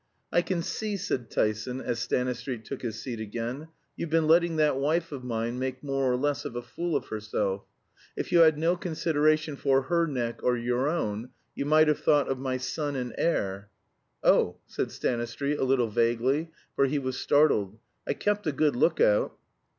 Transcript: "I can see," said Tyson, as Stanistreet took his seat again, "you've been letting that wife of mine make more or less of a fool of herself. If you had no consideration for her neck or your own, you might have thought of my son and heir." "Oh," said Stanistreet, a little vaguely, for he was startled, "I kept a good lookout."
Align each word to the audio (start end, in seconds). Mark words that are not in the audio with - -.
"I 0.31 0.41
can 0.41 0.63
see," 0.63 0.97
said 0.97 1.29
Tyson, 1.29 1.79
as 1.79 1.99
Stanistreet 1.99 2.65
took 2.65 2.81
his 2.81 2.99
seat 2.99 3.19
again, 3.19 3.67
"you've 3.95 4.09
been 4.09 4.25
letting 4.25 4.55
that 4.55 4.77
wife 4.79 5.11
of 5.11 5.23
mine 5.23 5.59
make 5.59 5.83
more 5.83 6.11
or 6.11 6.15
less 6.15 6.43
of 6.43 6.55
a 6.55 6.63
fool 6.63 6.95
of 6.95 7.09
herself. 7.09 7.65
If 8.17 8.31
you 8.31 8.39
had 8.39 8.57
no 8.57 8.75
consideration 8.75 9.55
for 9.55 9.83
her 9.83 10.07
neck 10.07 10.39
or 10.41 10.57
your 10.57 10.89
own, 10.89 11.29
you 11.53 11.67
might 11.67 11.87
have 11.87 11.99
thought 11.99 12.29
of 12.29 12.39
my 12.39 12.57
son 12.57 12.95
and 12.95 13.13
heir." 13.15 13.69
"Oh," 14.23 14.55
said 14.65 14.91
Stanistreet, 14.91 15.59
a 15.59 15.63
little 15.63 15.91
vaguely, 15.91 16.49
for 16.75 16.87
he 16.87 16.97
was 16.97 17.19
startled, 17.19 17.77
"I 18.07 18.13
kept 18.13 18.47
a 18.47 18.51
good 18.51 18.75
lookout." 18.75 19.37